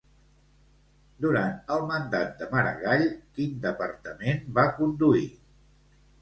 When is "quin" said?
3.37-3.53